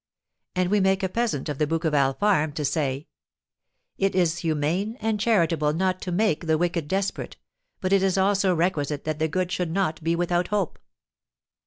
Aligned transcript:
And 0.55 0.71
we 0.71 0.79
make 0.79 1.03
a 1.03 1.07
peasant 1.09 1.47
of 1.47 1.59
the 1.59 1.67
Bouqueval 1.67 2.17
farm 2.17 2.53
to 2.53 2.65
say: 2.65 3.05
"It 3.99 4.15
is 4.15 4.39
humane 4.39 4.97
and 4.99 5.19
charitable 5.19 5.73
not 5.73 6.01
to 6.01 6.11
make 6.11 6.47
the 6.47 6.57
wicked 6.57 6.87
desperate, 6.87 7.37
but 7.81 7.93
it 7.93 8.01
is 8.01 8.17
also 8.17 8.55
requisite 8.55 9.03
that 9.03 9.19
the 9.19 9.27
good 9.27 9.51
should 9.51 9.69
not 9.69 10.03
be 10.03 10.15
without 10.15 10.47
hope. 10.47 10.79